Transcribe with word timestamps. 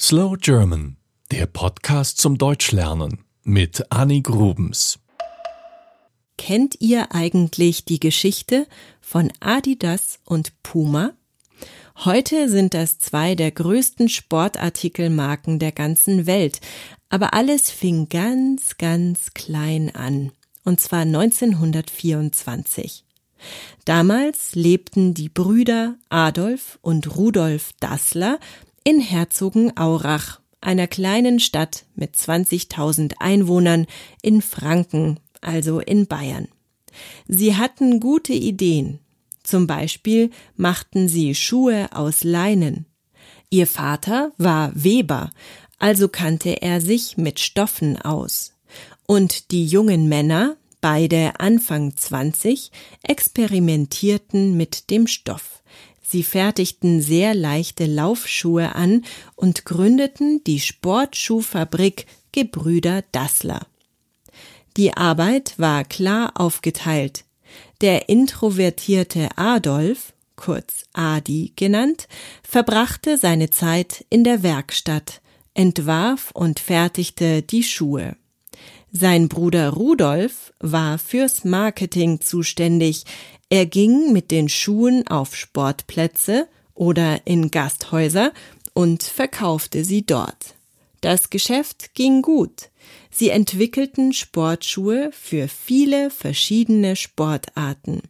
Slow 0.00 0.36
German, 0.36 0.96
der 1.30 1.46
Podcast 1.46 2.18
zum 2.18 2.36
Deutschlernen 2.36 3.24
mit 3.44 3.92
Annie 3.92 4.22
Grubens. 4.22 4.98
Kennt 6.36 6.80
ihr 6.80 7.14
eigentlich 7.14 7.84
die 7.84 8.00
Geschichte 8.00 8.66
von 9.00 9.32
Adidas 9.38 10.18
und 10.24 10.60
Puma? 10.64 11.12
Heute 11.98 12.48
sind 12.48 12.74
das 12.74 12.98
zwei 12.98 13.36
der 13.36 13.52
größten 13.52 14.08
Sportartikelmarken 14.08 15.60
der 15.60 15.70
ganzen 15.70 16.26
Welt, 16.26 16.60
aber 17.08 17.32
alles 17.32 17.70
fing 17.70 18.08
ganz, 18.08 18.78
ganz 18.78 19.32
klein 19.32 19.94
an, 19.94 20.32
und 20.64 20.80
zwar 20.80 21.02
1924. 21.02 23.04
Damals 23.84 24.56
lebten 24.56 25.14
die 25.14 25.28
Brüder 25.28 25.94
Adolf 26.08 26.80
und 26.82 27.16
Rudolf 27.16 27.70
Dassler 27.78 28.40
in 28.84 29.00
Herzogenaurach, 29.00 30.40
einer 30.60 30.86
kleinen 30.86 31.40
Stadt 31.40 31.84
mit 31.94 32.14
20.000 32.14 33.14
Einwohnern 33.18 33.86
in 34.22 34.42
Franken, 34.42 35.20
also 35.40 35.80
in 35.80 36.06
Bayern. 36.06 36.48
Sie 37.26 37.56
hatten 37.56 38.00
gute 38.00 38.32
Ideen. 38.32 39.00
Zum 39.42 39.66
Beispiel 39.66 40.30
machten 40.56 41.08
sie 41.08 41.34
Schuhe 41.34 41.88
aus 41.92 42.24
Leinen. 42.24 42.86
Ihr 43.50 43.66
Vater 43.66 44.32
war 44.38 44.72
Weber, 44.74 45.30
also 45.78 46.08
kannte 46.08 46.62
er 46.62 46.80
sich 46.80 47.16
mit 47.16 47.40
Stoffen 47.40 48.00
aus. 48.00 48.54
Und 49.06 49.50
die 49.50 49.66
jungen 49.66 50.08
Männer, 50.08 50.56
beide 50.80 51.40
Anfang 51.40 51.96
20, 51.96 52.70
experimentierten 53.02 54.56
mit 54.56 54.90
dem 54.90 55.06
Stoff. 55.06 55.62
Sie 56.14 56.22
fertigten 56.22 57.02
sehr 57.02 57.34
leichte 57.34 57.86
Laufschuhe 57.86 58.76
an 58.76 59.04
und 59.34 59.64
gründeten 59.64 60.44
die 60.44 60.60
Sportschuhfabrik 60.60 62.06
Gebrüder 62.30 63.02
Dassler. 63.10 63.66
Die 64.76 64.96
Arbeit 64.96 65.54
war 65.56 65.82
klar 65.82 66.34
aufgeteilt. 66.36 67.24
Der 67.80 68.08
introvertierte 68.08 69.30
Adolf, 69.34 70.12
kurz 70.36 70.84
Adi 70.92 71.52
genannt, 71.56 72.06
verbrachte 72.48 73.18
seine 73.18 73.50
Zeit 73.50 74.06
in 74.08 74.22
der 74.22 74.44
Werkstatt, 74.44 75.20
entwarf 75.52 76.30
und 76.32 76.60
fertigte 76.60 77.42
die 77.42 77.64
Schuhe. 77.64 78.14
Sein 78.92 79.26
Bruder 79.26 79.70
Rudolf 79.70 80.52
war 80.60 80.98
fürs 80.98 81.44
Marketing 81.44 82.20
zuständig, 82.20 83.02
er 83.54 83.66
ging 83.66 84.12
mit 84.12 84.32
den 84.32 84.48
Schuhen 84.48 85.06
auf 85.06 85.36
Sportplätze 85.36 86.48
oder 86.74 87.24
in 87.24 87.52
Gasthäuser 87.52 88.32
und 88.72 89.04
verkaufte 89.04 89.84
sie 89.84 90.04
dort. 90.04 90.56
Das 91.00 91.30
Geschäft 91.30 91.94
ging 91.94 92.20
gut. 92.20 92.70
Sie 93.12 93.28
entwickelten 93.28 94.12
Sportschuhe 94.12 95.10
für 95.12 95.46
viele 95.46 96.10
verschiedene 96.10 96.96
Sportarten. 96.96 98.02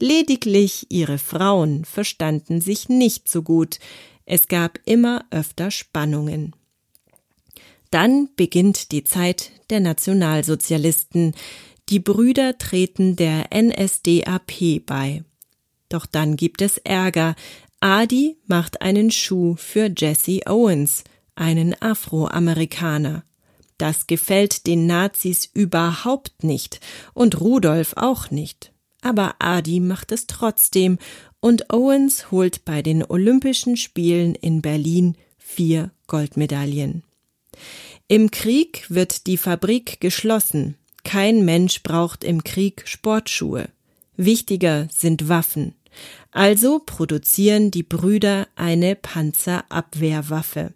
Lediglich 0.00 0.86
ihre 0.88 1.18
Frauen 1.18 1.84
verstanden 1.84 2.60
sich 2.60 2.88
nicht 2.88 3.28
so 3.28 3.42
gut. 3.42 3.78
Es 4.26 4.48
gab 4.48 4.80
immer 4.86 5.24
öfter 5.30 5.70
Spannungen. 5.70 6.52
Dann 7.92 8.28
beginnt 8.34 8.90
die 8.90 9.04
Zeit 9.04 9.52
der 9.70 9.78
Nationalsozialisten. 9.78 11.36
Die 11.90 11.98
Brüder 11.98 12.56
treten 12.56 13.16
der 13.16 13.48
NSDAP 13.52 14.86
bei. 14.86 15.24
Doch 15.88 16.06
dann 16.06 16.36
gibt 16.36 16.62
es 16.62 16.78
Ärger. 16.78 17.34
Adi 17.80 18.36
macht 18.46 18.80
einen 18.80 19.10
Schuh 19.10 19.56
für 19.56 19.90
Jesse 19.96 20.42
Owens, 20.46 21.02
einen 21.34 21.74
Afroamerikaner. 21.82 23.24
Das 23.76 24.06
gefällt 24.06 24.68
den 24.68 24.86
Nazis 24.86 25.50
überhaupt 25.52 26.44
nicht 26.44 26.78
und 27.12 27.40
Rudolf 27.40 27.94
auch 27.96 28.30
nicht. 28.30 28.72
Aber 29.00 29.34
Adi 29.40 29.80
macht 29.80 30.12
es 30.12 30.28
trotzdem 30.28 30.98
und 31.40 31.72
Owens 31.72 32.30
holt 32.30 32.64
bei 32.64 32.82
den 32.82 33.02
Olympischen 33.02 33.76
Spielen 33.76 34.36
in 34.36 34.62
Berlin 34.62 35.16
vier 35.38 35.90
Goldmedaillen. 36.06 37.02
Im 38.06 38.30
Krieg 38.30 38.84
wird 38.90 39.26
die 39.26 39.38
Fabrik 39.38 40.00
geschlossen. 40.00 40.76
Kein 41.04 41.44
Mensch 41.44 41.82
braucht 41.82 42.24
im 42.24 42.44
Krieg 42.44 42.82
Sportschuhe. 42.86 43.68
Wichtiger 44.16 44.88
sind 44.92 45.28
Waffen. 45.28 45.74
Also 46.30 46.80
produzieren 46.84 47.70
die 47.70 47.82
Brüder 47.82 48.46
eine 48.54 48.94
Panzerabwehrwaffe. 48.96 50.72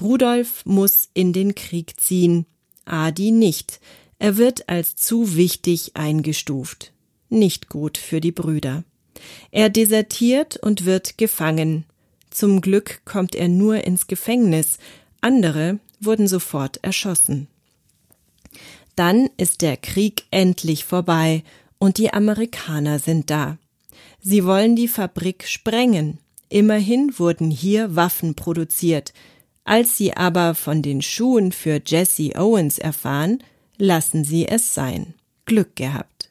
Rudolf 0.00 0.64
muss 0.64 1.08
in 1.14 1.32
den 1.32 1.54
Krieg 1.54 1.98
ziehen, 2.00 2.46
Adi 2.84 3.30
nicht. 3.30 3.80
Er 4.18 4.36
wird 4.36 4.68
als 4.68 4.96
zu 4.96 5.36
wichtig 5.36 5.92
eingestuft. 5.94 6.92
Nicht 7.28 7.68
gut 7.68 7.98
für 7.98 8.20
die 8.20 8.32
Brüder. 8.32 8.84
Er 9.50 9.70
desertiert 9.70 10.56
und 10.56 10.84
wird 10.84 11.18
gefangen. 11.18 11.84
Zum 12.30 12.60
Glück 12.60 13.02
kommt 13.04 13.34
er 13.34 13.48
nur 13.48 13.84
ins 13.84 14.06
Gefängnis. 14.06 14.78
Andere 15.20 15.78
wurden 16.00 16.26
sofort 16.28 16.78
erschossen. 16.82 17.48
Dann 18.96 19.30
ist 19.36 19.62
der 19.62 19.76
Krieg 19.76 20.24
endlich 20.30 20.84
vorbei 20.84 21.42
und 21.78 21.98
die 21.98 22.12
Amerikaner 22.12 22.98
sind 22.98 23.30
da. 23.30 23.58
Sie 24.20 24.44
wollen 24.44 24.76
die 24.76 24.88
Fabrik 24.88 25.46
sprengen. 25.48 26.18
Immerhin 26.48 27.18
wurden 27.18 27.50
hier 27.50 27.96
Waffen 27.96 28.34
produziert. 28.34 29.12
Als 29.64 29.96
sie 29.96 30.14
aber 30.14 30.54
von 30.54 30.82
den 30.82 31.02
Schuhen 31.02 31.52
für 31.52 31.80
Jesse 31.84 32.32
Owens 32.36 32.78
erfahren, 32.78 33.42
lassen 33.78 34.24
sie 34.24 34.46
es 34.46 34.74
sein. 34.74 35.14
Glück 35.46 35.76
gehabt. 35.76 36.30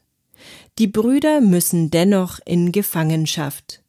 Die 0.79 0.87
Brüder 0.87 1.41
müssen 1.41 1.91
dennoch 1.91 2.39
in 2.45 2.71
Gefangenschaft. 2.71 3.81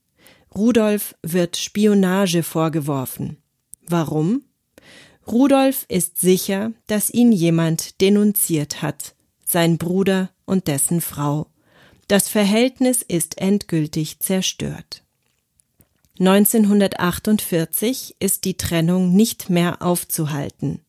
Rudolf 0.54 1.14
wird 1.22 1.56
Spionage 1.56 2.42
vorgeworfen. 2.42 3.38
Warum? 3.86 4.42
Rudolf 5.26 5.84
ist 5.88 6.18
sicher, 6.18 6.72
dass 6.86 7.10
ihn 7.10 7.32
jemand 7.32 8.00
denunziert 8.00 8.82
hat, 8.82 9.14
sein 9.44 9.78
Bruder 9.78 10.30
und 10.44 10.66
dessen 10.68 11.00
Frau. 11.00 11.46
Das 12.08 12.28
Verhältnis 12.28 13.02
ist 13.02 13.38
endgültig 13.38 14.18
zerstört. 14.20 15.02
1948 16.18 18.16
ist 18.18 18.44
die 18.44 18.56
Trennung 18.56 19.14
nicht 19.14 19.48
mehr 19.50 19.80
aufzuhalten. 19.82 20.80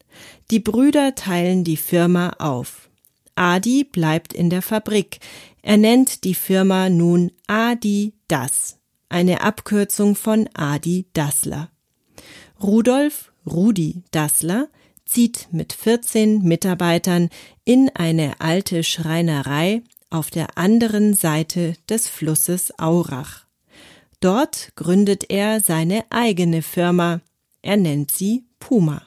Die 0.52 0.60
Brüder 0.60 1.16
teilen 1.16 1.64
die 1.64 1.78
Firma 1.78 2.36
auf. 2.40 2.90
Adi 3.36 3.84
bleibt 3.84 4.34
in 4.34 4.50
der 4.50 4.62
Fabrik. 4.62 5.20
Er 5.62 5.78
nennt 5.78 6.24
die 6.24 6.36
Firma 6.36 6.90
nun 6.90 7.32
Adi 7.48 8.14
Das, 8.28 8.78
eine 9.10 9.42
Abkürzung 9.42 10.16
von 10.16 10.50
Adi 10.54 11.08
Dassler. 11.14 11.70
Rudolf 12.62 13.33
Rudi 13.46 14.04
Dassler 14.12 14.70
zieht 15.06 15.48
mit 15.52 15.74
14 15.74 16.44
Mitarbeitern 16.44 17.30
in 17.66 17.90
eine 17.94 18.40
alte 18.40 18.84
Schreinerei 18.84 19.82
auf 20.10 20.30
der 20.30 20.58
anderen 20.58 21.14
Seite 21.14 21.74
des 21.90 22.08
Flusses 22.08 22.78
Aurach. 22.80 23.46
Dort 24.20 24.72
gründet 24.76 25.30
er 25.30 25.60
seine 25.60 26.06
eigene 26.10 26.62
Firma. 26.62 27.22
Er 27.62 27.78
nennt 27.78 28.12
sie 28.12 28.46
Puma. 28.60 29.02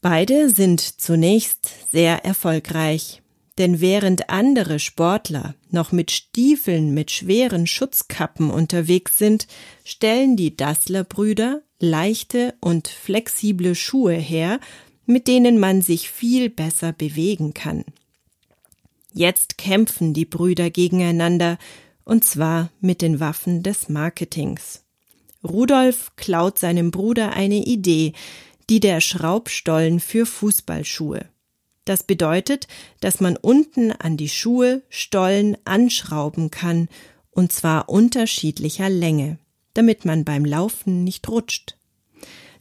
Beide 0.00 0.48
sind 0.48 0.80
zunächst 0.80 1.90
sehr 1.90 2.24
erfolgreich, 2.24 3.22
denn 3.58 3.80
während 3.80 4.30
andere 4.30 4.78
Sportler 4.78 5.54
noch 5.70 5.92
mit 5.92 6.10
Stiefeln 6.10 6.92
mit 6.92 7.10
schweren 7.10 7.66
Schutzkappen 7.66 8.50
unterwegs 8.50 9.18
sind, 9.18 9.46
stellen 9.84 10.36
die 10.36 10.56
Dassler-Brüder 10.56 11.62
leichte 11.78 12.54
und 12.60 12.88
flexible 12.88 13.74
Schuhe 13.74 14.14
her, 14.14 14.58
mit 15.06 15.28
denen 15.28 15.58
man 15.58 15.82
sich 15.82 16.10
viel 16.10 16.48
besser 16.50 16.92
bewegen 16.92 17.54
kann. 17.54 17.84
Jetzt 19.12 19.58
kämpfen 19.58 20.14
die 20.14 20.24
Brüder 20.24 20.70
gegeneinander, 20.70 21.58
und 22.04 22.24
zwar 22.24 22.70
mit 22.80 23.00
den 23.00 23.20
Waffen 23.20 23.62
des 23.62 23.88
Marketings. 23.88 24.82
Rudolf 25.44 26.12
klaut 26.16 26.58
seinem 26.58 26.90
Bruder 26.90 27.34
eine 27.34 27.64
Idee, 27.64 28.12
die 28.70 28.80
der 28.80 29.00
Schraubstollen 29.00 30.00
für 30.00 30.26
Fußballschuhe. 30.26 31.28
Das 31.84 32.02
bedeutet, 32.02 32.66
dass 33.00 33.20
man 33.20 33.36
unten 33.36 33.92
an 33.92 34.16
die 34.16 34.28
Schuhe 34.28 34.82
Stollen 34.88 35.56
anschrauben 35.64 36.50
kann, 36.50 36.88
und 37.30 37.52
zwar 37.52 37.88
unterschiedlicher 37.88 38.88
Länge 38.88 39.38
damit 39.74 40.04
man 40.04 40.24
beim 40.24 40.44
Laufen 40.44 41.04
nicht 41.04 41.28
rutscht. 41.28 41.76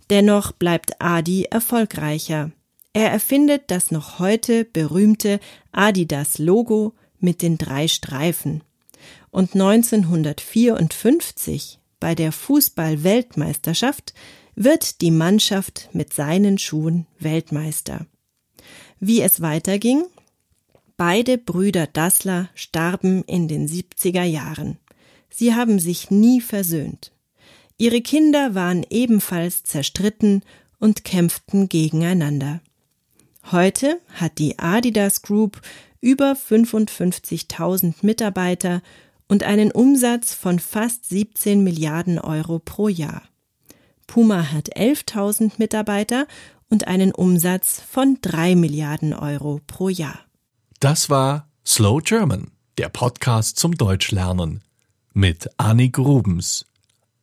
Dennoch 0.10 0.52
bleibt 0.52 1.00
Adi 1.00 1.46
erfolgreicher. 1.46 2.52
Er 2.92 3.10
erfindet 3.10 3.64
das 3.68 3.92
noch 3.92 4.20
heute 4.20 4.66
berühmte 4.66 5.40
Adidas 5.72 6.40
Logo 6.40 6.94
mit 7.20 7.42
den 7.42 7.58
drei 7.58 7.88
Streifen. 7.88 8.62
Und 9.32 9.54
1954 9.54 11.80
bei 12.00 12.14
der 12.14 12.32
Fußball-Weltmeisterschaft 12.32 14.14
wird 14.56 15.02
die 15.02 15.10
Mannschaft 15.10 15.90
mit 15.94 16.14
seinen 16.14 16.60
Schuhen 16.60 17.08
Weltmeister. 17.18 18.06
Wie 19.06 19.22
es 19.22 19.42
weiterging? 19.42 20.06
Beide 20.96 21.38
Brüder 21.38 21.88
Dassler 21.88 22.48
starben 22.56 23.26
in 23.26 23.50
den 23.50 23.68
70er 23.68 24.24
Jahren. 24.24 24.78
Sie 25.30 25.54
haben 25.54 25.78
sich 25.78 26.10
nie 26.10 26.40
versöhnt. 26.40 27.12
Ihre 27.78 28.00
Kinder 28.00 28.56
waren 28.56 28.86
ebenfalls 28.90 29.64
zerstritten 29.64 30.42
und 30.80 31.04
kämpften 31.04 31.68
gegeneinander. 31.68 32.62
Heute 33.52 34.00
hat 34.14 34.38
die 34.38 34.58
Adidas 34.58 35.22
Group 35.22 35.60
über 36.00 36.32
55.000 36.32 37.96
Mitarbeiter 38.04 38.82
und 39.28 39.44
einen 39.44 39.74
Umsatz 39.74 40.34
von 40.34 40.60
fast 40.60 41.10
17 41.10 41.62
Milliarden 41.62 42.20
Euro 42.20 42.60
pro 42.60 42.88
Jahr. 42.88 43.24
Puma 44.08 44.54
hat 44.54 44.78
11.000 44.78 45.56
Mitarbeiter 45.58 46.26
und 46.74 46.88
einen 46.88 47.12
Umsatz 47.12 47.84
von 47.88 48.18
3 48.20 48.56
Milliarden 48.56 49.14
Euro 49.14 49.62
pro 49.68 49.90
Jahr. 49.90 50.18
Das 50.80 51.12
war 51.12 51.48
Slow 51.64 52.02
German, 52.02 52.48
der 52.80 52.90
Podcast 52.90 53.60
zum 53.60 53.78
Deutschlernen 53.78 54.64
mit 55.14 55.48
Annik 55.58 56.00
Rubens. 56.00 56.66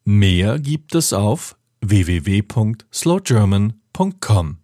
Mehr 0.05 0.61
gibt 0.61 0.94
es 0.94 1.12
auf 1.12 1.56
www.slowgerman.com. 1.81 4.60